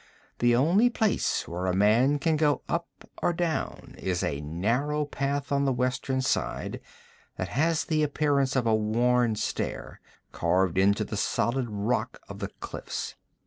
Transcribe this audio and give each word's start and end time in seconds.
The 0.39 0.55
only 0.55 0.89
place 0.89 1.47
where 1.47 1.67
a 1.67 1.75
man 1.75 2.17
can 2.17 2.35
go 2.35 2.63
up 2.67 2.87
or 3.21 3.33
down 3.33 3.93
is 3.99 4.23
a 4.23 4.41
narrow 4.41 5.05
path 5.05 5.51
on 5.51 5.63
the 5.65 5.71
western 5.71 6.23
side 6.23 6.81
that 7.37 7.49
has 7.49 7.85
the 7.85 8.01
appearance 8.01 8.55
of 8.55 8.65
a 8.65 8.73
worn 8.73 9.35
stair, 9.35 10.01
carved 10.31 10.79
into 10.79 11.03
the 11.03 11.17
solid 11.17 11.67
rock 11.69 12.19
of 12.27 12.39
the 12.39 12.47
cliffs. 12.61 13.13